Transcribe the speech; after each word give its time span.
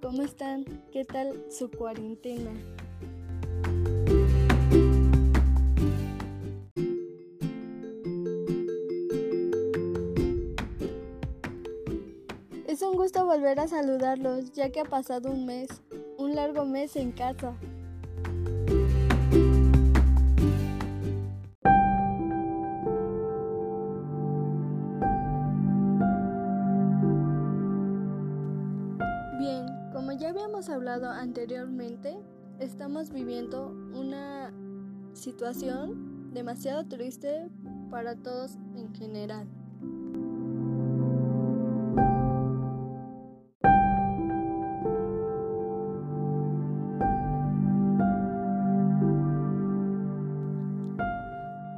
¿cómo 0.00 0.22
están? 0.22 0.64
¿Qué 0.92 1.04
tal 1.04 1.44
su 1.50 1.68
cuarentena? 1.68 2.52
Es 12.68 12.82
un 12.82 12.94
gusto 12.94 13.26
volver 13.26 13.58
a 13.58 13.66
saludarlos, 13.66 14.52
ya 14.52 14.70
que 14.70 14.80
ha 14.80 14.84
pasado 14.84 15.32
un 15.32 15.44
mes, 15.46 15.68
un 16.18 16.36
largo 16.36 16.64
mes 16.64 16.94
en 16.94 17.10
casa. 17.10 17.56
Anteriormente, 31.00 32.18
estamos 32.58 33.10
viviendo 33.10 33.68
una 33.94 34.52
situación 35.14 36.32
demasiado 36.34 36.84
triste 36.86 37.48
para 37.90 38.14
todos 38.14 38.56
en 38.76 38.94
general. 38.94 39.46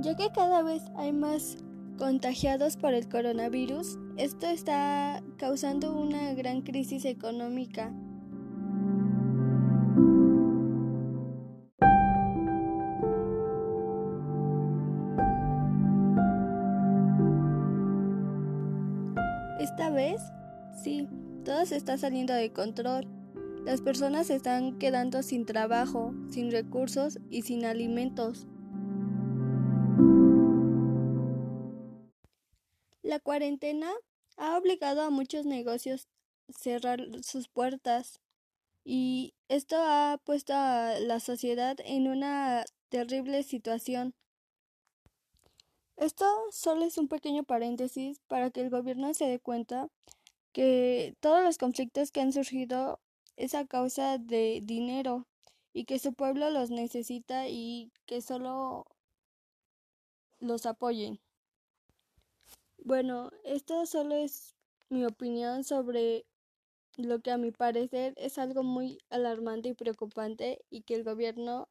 Ya 0.00 0.16
que 0.16 0.30
cada 0.34 0.62
vez 0.62 0.82
hay 0.96 1.12
más 1.12 1.56
contagiados 1.96 2.76
por 2.76 2.92
el 2.92 3.08
coronavirus, 3.08 3.98
esto 4.18 4.46
está 4.46 5.22
causando 5.38 5.98
una 5.98 6.34
gran 6.34 6.60
crisis 6.60 7.06
económica. 7.06 7.92
Vez, 19.98 20.22
sí, 20.80 21.08
todo 21.44 21.66
se 21.66 21.74
está 21.74 21.98
saliendo 21.98 22.32
de 22.32 22.52
control. 22.52 23.04
Las 23.64 23.80
personas 23.80 24.28
se 24.28 24.36
están 24.36 24.78
quedando 24.78 25.24
sin 25.24 25.44
trabajo, 25.44 26.14
sin 26.30 26.52
recursos 26.52 27.18
y 27.30 27.42
sin 27.42 27.64
alimentos. 27.64 28.46
La 33.02 33.18
cuarentena 33.18 33.90
ha 34.36 34.56
obligado 34.56 35.02
a 35.02 35.10
muchos 35.10 35.46
negocios 35.46 36.06
a 36.48 36.52
cerrar 36.56 37.00
sus 37.24 37.48
puertas 37.48 38.20
y 38.84 39.34
esto 39.48 39.74
ha 39.80 40.20
puesto 40.24 40.52
a 40.54 41.00
la 41.00 41.18
sociedad 41.18 41.76
en 41.84 42.06
una 42.06 42.64
terrible 42.88 43.42
situación. 43.42 44.14
Esto 45.98 46.24
solo 46.52 46.84
es 46.84 46.96
un 46.96 47.08
pequeño 47.08 47.42
paréntesis 47.42 48.20
para 48.28 48.50
que 48.50 48.60
el 48.60 48.70
gobierno 48.70 49.12
se 49.14 49.26
dé 49.26 49.40
cuenta 49.40 49.88
que 50.52 51.16
todos 51.18 51.42
los 51.42 51.58
conflictos 51.58 52.12
que 52.12 52.20
han 52.20 52.32
surgido 52.32 53.00
es 53.36 53.56
a 53.56 53.66
causa 53.66 54.16
de 54.16 54.60
dinero 54.62 55.26
y 55.72 55.86
que 55.86 55.98
su 55.98 56.14
pueblo 56.14 56.50
los 56.50 56.70
necesita 56.70 57.48
y 57.48 57.90
que 58.06 58.20
solo 58.20 58.86
los 60.38 60.66
apoyen. 60.66 61.18
Bueno, 62.76 63.32
esto 63.42 63.84
solo 63.84 64.14
es 64.14 64.54
mi 64.90 65.04
opinión 65.04 65.64
sobre 65.64 66.26
lo 66.96 67.18
que 67.18 67.32
a 67.32 67.38
mi 67.38 67.50
parecer 67.50 68.14
es 68.16 68.38
algo 68.38 68.62
muy 68.62 68.98
alarmante 69.10 69.70
y 69.70 69.74
preocupante 69.74 70.64
y 70.70 70.82
que 70.82 70.94
el 70.94 71.02
gobierno 71.02 71.68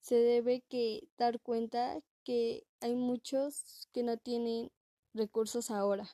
se 0.00 0.14
debe 0.14 0.62
que 0.70 1.06
dar 1.18 1.38
cuenta 1.40 2.00
que 2.28 2.66
hay 2.82 2.94
muchos 2.94 3.88
que 3.90 4.02
no 4.02 4.18
tienen 4.18 4.70
recursos 5.14 5.70
ahora. 5.70 6.10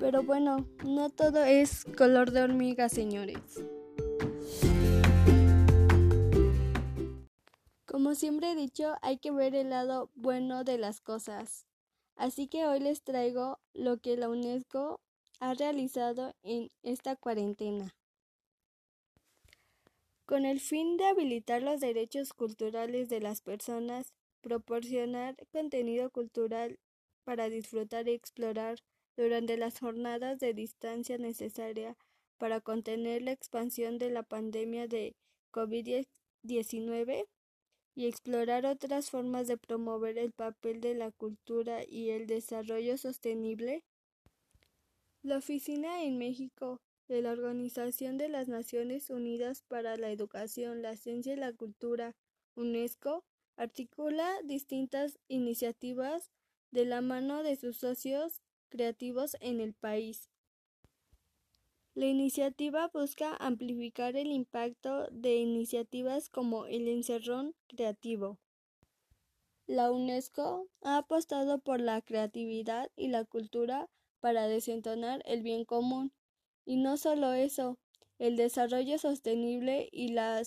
Pero 0.00 0.24
bueno, 0.24 0.66
no 0.84 1.08
todo 1.10 1.44
es 1.44 1.84
color 1.96 2.32
de 2.32 2.42
hormiga, 2.42 2.88
señores. 2.88 3.62
Como 7.86 8.16
siempre 8.16 8.50
he 8.50 8.54
dicho, 8.56 8.96
hay 9.02 9.18
que 9.18 9.30
ver 9.30 9.54
el 9.54 9.70
lado 9.70 10.10
bueno 10.16 10.64
de 10.64 10.78
las 10.78 11.00
cosas. 11.00 11.68
Así 12.16 12.48
que 12.48 12.66
hoy 12.66 12.80
les 12.80 13.04
traigo 13.04 13.60
lo 13.72 13.98
que 13.98 14.16
la 14.16 14.28
UNESCO 14.28 15.00
ha 15.38 15.54
realizado 15.54 16.34
en 16.42 16.72
esta 16.82 17.14
cuarentena. 17.14 17.94
Con 20.26 20.46
el 20.46 20.60
fin 20.60 20.96
de 20.96 21.04
habilitar 21.04 21.62
los 21.62 21.80
derechos 21.80 22.32
culturales 22.32 23.10
de 23.10 23.20
las 23.20 23.42
personas, 23.42 24.14
proporcionar 24.40 25.36
contenido 25.52 26.08
cultural 26.10 26.78
para 27.24 27.50
disfrutar 27.50 28.08
y 28.08 28.12
explorar 28.12 28.78
durante 29.16 29.58
las 29.58 29.78
jornadas 29.78 30.38
de 30.38 30.54
distancia 30.54 31.18
necesaria 31.18 31.96
para 32.38 32.60
contener 32.60 33.22
la 33.22 33.32
expansión 33.32 33.98
de 33.98 34.10
la 34.10 34.22
pandemia 34.22 34.88
de 34.88 35.14
COVID-19 35.52 37.26
y 37.94 38.06
explorar 38.06 38.66
otras 38.66 39.10
formas 39.10 39.46
de 39.46 39.56
promover 39.56 40.18
el 40.18 40.32
papel 40.32 40.80
de 40.80 40.94
la 40.94 41.10
cultura 41.10 41.82
y 41.86 42.10
el 42.10 42.26
desarrollo 42.26 42.96
sostenible? 42.96 43.84
La 45.22 45.38
Oficina 45.38 46.02
en 46.02 46.18
México 46.18 46.80
de 47.08 47.22
la 47.22 47.32
Organización 47.32 48.18
de 48.18 48.28
las 48.28 48.48
Naciones 48.48 49.10
Unidas 49.10 49.62
para 49.62 49.96
la 49.96 50.10
Educación, 50.10 50.82
la 50.82 50.96
Ciencia 50.96 51.34
y 51.34 51.36
la 51.36 51.52
Cultura, 51.52 52.14
UNESCO, 52.56 53.24
articula 53.56 54.30
distintas 54.44 55.18
iniciativas 55.28 56.30
de 56.70 56.84
la 56.84 57.00
mano 57.00 57.42
de 57.42 57.56
sus 57.56 57.76
socios 57.76 58.42
creativos 58.68 59.36
en 59.40 59.60
el 59.60 59.74
país. 59.74 60.30
La 61.94 62.06
iniciativa 62.06 62.88
busca 62.92 63.36
amplificar 63.36 64.16
el 64.16 64.32
impacto 64.32 65.06
de 65.12 65.36
iniciativas 65.36 66.28
como 66.28 66.66
el 66.66 66.88
encerrón 66.88 67.54
creativo. 67.68 68.40
La 69.66 69.92
UNESCO 69.92 70.68
ha 70.82 70.98
apostado 70.98 71.60
por 71.60 71.80
la 71.80 72.02
creatividad 72.02 72.90
y 72.96 73.08
la 73.08 73.24
cultura 73.24 73.88
para 74.18 74.48
desentonar 74.48 75.22
el 75.24 75.42
bien 75.42 75.64
común. 75.64 76.12
Y 76.66 76.76
no 76.76 76.96
solo 76.96 77.32
eso, 77.32 77.78
el 78.18 78.36
desarrollo 78.36 78.98
sostenible 78.98 79.88
y 79.92 80.08
la 80.08 80.42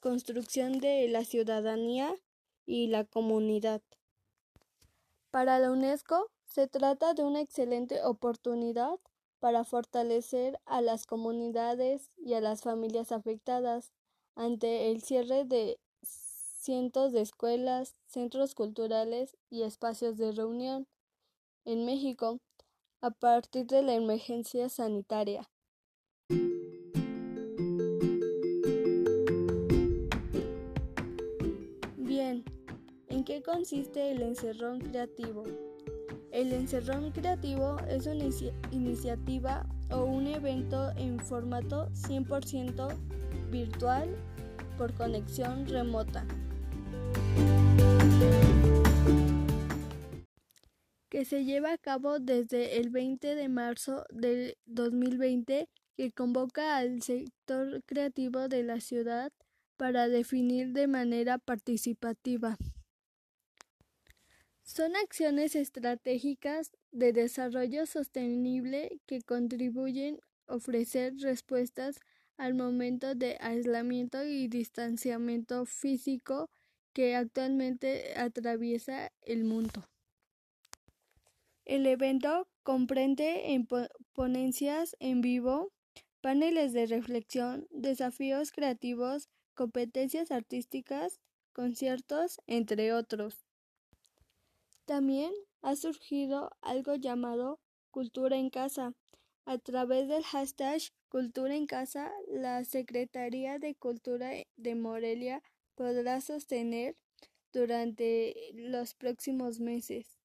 construcción 0.00 0.78
de 0.78 1.08
la 1.08 1.24
ciudadanía 1.24 2.14
y 2.66 2.88
la 2.88 3.04
comunidad. 3.04 3.82
Para 5.30 5.58
la 5.58 5.70
UNESCO 5.70 6.30
se 6.44 6.66
trata 6.66 7.14
de 7.14 7.24
una 7.24 7.40
excelente 7.40 8.02
oportunidad 8.04 8.98
para 9.38 9.64
fortalecer 9.64 10.58
a 10.66 10.80
las 10.82 11.06
comunidades 11.06 12.10
y 12.18 12.34
a 12.34 12.40
las 12.40 12.62
familias 12.62 13.12
afectadas 13.12 13.92
ante 14.34 14.90
el 14.90 15.02
cierre 15.02 15.44
de 15.44 15.78
cientos 16.02 17.12
de 17.12 17.22
escuelas, 17.22 17.94
centros 18.06 18.54
culturales 18.54 19.36
y 19.48 19.62
espacios 19.62 20.16
de 20.18 20.32
reunión 20.32 20.86
en 21.64 21.84
México 21.86 22.40
a 23.00 23.10
partir 23.10 23.66
de 23.66 23.82
la 23.82 23.94
emergencia 23.94 24.68
sanitaria. 24.68 25.48
¿En 33.20 33.24
qué 33.24 33.42
consiste 33.42 34.12
el 34.12 34.22
encerrón 34.22 34.80
creativo? 34.80 35.44
El 36.32 36.54
encerrón 36.54 37.10
creativo 37.10 37.76
es 37.86 38.06
una 38.06 38.24
iniciativa 38.70 39.66
o 39.90 40.04
un 40.04 40.26
evento 40.26 40.90
en 40.96 41.18
formato 41.20 41.90
100% 41.90 42.96
virtual 43.50 44.16
por 44.78 44.94
conexión 44.94 45.66
remota. 45.66 46.26
que 51.10 51.26
se 51.26 51.44
lleva 51.44 51.72
a 51.74 51.78
cabo 51.78 52.20
desde 52.20 52.78
el 52.78 52.88
20 52.88 53.34
de 53.34 53.48
marzo 53.50 54.06
del 54.08 54.56
2020 54.64 55.68
que 55.94 56.12
convoca 56.12 56.78
al 56.78 57.02
sector 57.02 57.82
creativo 57.84 58.48
de 58.48 58.62
la 58.62 58.80
ciudad 58.80 59.30
para 59.76 60.08
definir 60.08 60.72
de 60.72 60.86
manera 60.86 61.36
participativa. 61.36 62.56
Son 64.72 64.94
acciones 64.94 65.56
estratégicas 65.56 66.70
de 66.92 67.12
desarrollo 67.12 67.86
sostenible 67.86 69.00
que 69.04 69.20
contribuyen 69.20 70.20
a 70.46 70.54
ofrecer 70.54 71.12
respuestas 71.18 71.98
al 72.36 72.54
momento 72.54 73.16
de 73.16 73.36
aislamiento 73.40 74.22
y 74.24 74.46
distanciamiento 74.46 75.66
físico 75.66 76.50
que 76.92 77.16
actualmente 77.16 78.14
atraviesa 78.16 79.10
el 79.22 79.42
mundo. 79.42 79.88
El 81.64 81.84
evento 81.84 82.46
comprende 82.62 83.52
en 83.52 83.66
ponencias 84.12 84.94
en 85.00 85.20
vivo, 85.20 85.72
paneles 86.20 86.72
de 86.72 86.86
reflexión, 86.86 87.66
desafíos 87.70 88.52
creativos, 88.52 89.30
competencias 89.54 90.30
artísticas, 90.30 91.18
conciertos, 91.52 92.40
entre 92.46 92.92
otros. 92.92 93.49
También 94.90 95.32
ha 95.62 95.76
surgido 95.76 96.50
algo 96.62 96.96
llamado 96.96 97.60
Cultura 97.92 98.36
en 98.36 98.50
Casa. 98.50 98.92
A 99.44 99.56
través 99.56 100.08
del 100.08 100.24
hashtag 100.24 100.80
Cultura 101.08 101.54
en 101.54 101.68
Casa, 101.68 102.10
la 102.26 102.64
Secretaría 102.64 103.60
de 103.60 103.76
Cultura 103.76 104.32
de 104.56 104.74
Morelia 104.74 105.44
podrá 105.76 106.20
sostener 106.20 106.96
durante 107.52 108.34
los 108.52 108.94
próximos 108.94 109.60
meses 109.60 110.18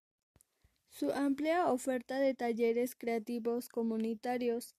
su 0.90 1.12
amplia 1.12 1.72
oferta 1.72 2.18
de 2.18 2.34
talleres 2.34 2.96
creativos 2.96 3.70
comunitarios, 3.70 4.74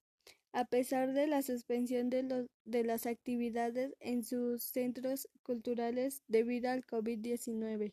a 0.51 0.65
pesar 0.65 1.13
de 1.13 1.29
la 1.29 1.43
suspensión 1.43 2.11
de, 2.11 2.49
de 2.65 2.83
las 2.83 3.07
actividades 3.07 3.95
en 4.01 4.25
sus 4.25 4.65
centros 4.65 5.29
culturales 5.45 6.25
debido 6.27 6.71
al 6.71 6.85
COVID-19. 6.85 7.93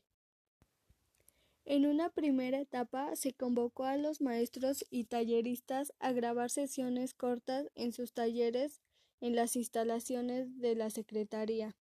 En 1.65 1.86
una 1.86 2.10
primera 2.10 2.60
etapa 2.60 3.15
se 3.15 3.33
convocó 3.33 3.86
a 3.86 3.95
los 3.95 4.19
maestros 4.19 4.86
y 4.89 5.06
talleristas 5.06 5.94
a 6.00 6.12
grabar 6.12 6.50
sesiones 6.50 7.13
cortas 7.13 7.68
en 7.75 7.94
sus 7.94 8.13
talleres 8.13 8.81
en 9.21 9.36
las 9.36 9.56
instalaciones 9.56 10.60
de 10.60 10.75
la 10.75 10.89
Secretaría. 10.89 11.77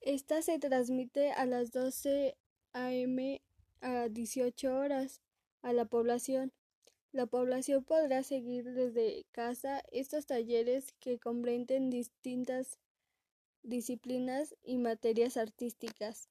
Esta 0.00 0.42
se 0.42 0.60
transmite 0.60 1.32
a 1.32 1.44
las 1.44 1.72
12 1.72 2.36
a.m. 2.72 3.42
a 3.80 4.08
18 4.08 4.76
horas 4.76 5.20
a 5.62 5.72
la 5.72 5.86
población. 5.86 6.52
La 7.10 7.26
población 7.26 7.82
podrá 7.84 8.22
seguir 8.22 8.74
desde 8.74 9.24
casa 9.32 9.82
estos 9.90 10.26
talleres 10.26 10.92
que 11.00 11.18
comprenden 11.18 11.90
distintas 11.90 12.78
disciplinas 13.62 14.54
y 14.62 14.78
materias 14.78 15.36
artísticas. 15.36 16.28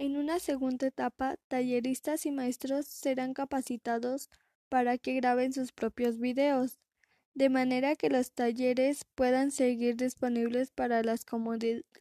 En 0.00 0.16
una 0.16 0.38
segunda 0.38 0.86
etapa, 0.86 1.36
talleristas 1.48 2.24
y 2.24 2.30
maestros 2.30 2.86
serán 2.86 3.34
capacitados 3.34 4.30
para 4.70 4.96
que 4.96 5.12
graben 5.12 5.52
sus 5.52 5.72
propios 5.72 6.18
videos, 6.18 6.78
de 7.34 7.50
manera 7.50 7.94
que 7.96 8.08
los 8.08 8.32
talleres 8.32 9.04
puedan 9.14 9.50
seguir 9.50 9.98
disponibles 9.98 10.70
para 10.70 11.02
las 11.02 11.26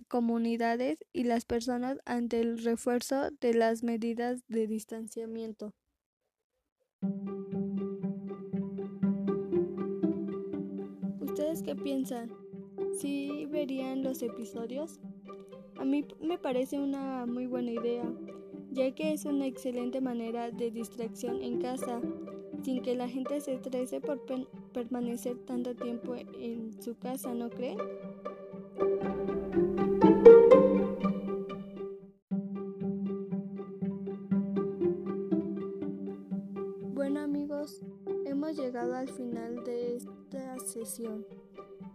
comunidades 0.07 1.00
y 1.12 1.25
las 1.25 1.44
personas 1.44 1.98
ante 2.06 2.40
el 2.40 2.63
refuerzo 2.63 3.31
de 3.42 3.54
las 3.54 3.84
medidas 3.84 4.48
de 4.48 4.66
distanciamiento. 4.66 5.74
¿Ustedes 11.19 11.63
qué 11.63 11.75
piensan? 11.75 12.31
¿Sí 12.98 13.45
verían 13.48 14.04
los 14.04 14.22
episodios? 14.22 15.02
A 15.80 15.86
mí 15.86 16.06
me 16.22 16.38
parece 16.38 16.78
una 16.78 17.26
muy 17.26 17.48
buena 17.48 17.72
idea, 17.72 18.04
ya 18.70 18.94
que 18.94 19.14
es 19.14 19.24
una 19.24 19.48
excelente 19.48 20.02
manera 20.02 20.52
de 20.52 20.72
distracción 20.72 21.42
en 21.42 21.62
casa, 21.62 22.02
sin 22.64 22.81
que 22.81 22.96
la 22.96 23.08
gente 23.08 23.40
se 23.40 23.54
estrese 23.54 24.02
por 24.02 24.26
permanecer 24.74 25.38
tanto 25.46 25.74
tiempo 25.78 26.16
en 26.16 26.74
su 26.81 26.98
casa, 26.98 27.34
¿no 27.34 27.50
creen? 27.50 27.78
Bueno 36.94 37.22
amigos, 37.22 37.86
hemos 38.26 38.58
llegado 38.58 38.96
al 38.96 39.08
final 39.08 39.64
de 39.64 39.96
esta 39.96 40.60
sesión. 40.60 41.26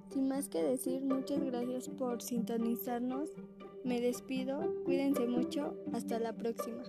Sin 0.09 0.29
más 0.29 0.49
que 0.49 0.63
decir, 0.63 1.03
muchas 1.03 1.45
gracias 1.45 1.91
por 1.91 2.23
sintonizarnos 2.23 3.31
me 3.85 4.01
despido, 4.01 4.83
cuídense 4.85 5.27
mucho, 5.27 5.77
hasta 5.93 6.19
la 6.19 6.33
próxima. 6.33 6.83